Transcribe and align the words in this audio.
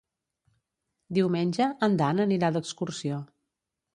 Diumenge 1.17 1.67
en 1.87 1.99
Dan 2.01 2.23
anirà 2.25 2.51
d'excursió. 2.57 3.23